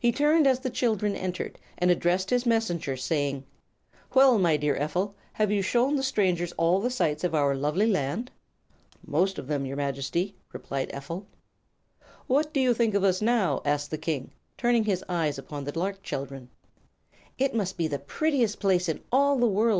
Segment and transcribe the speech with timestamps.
[0.00, 3.44] He turned as the children entered and addressed his Messenger, saying:
[4.14, 7.86] "Well, my dear Ephel, have you shown the strangers all the sights of our lovely
[7.88, 8.32] land?"
[9.06, 11.24] "Most of them, your Majesty," replied Ephel.
[12.26, 15.78] "What do you think of us now?" asked the King, turning his eyes upon the
[15.78, 16.48] lark children.
[17.38, 19.78] "It must be the prettiest place in all the world!"